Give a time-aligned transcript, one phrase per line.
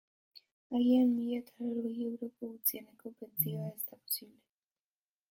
[0.77, 4.43] Agian mila eta laurogei euroko gutxieneko pentsioa ez da posible.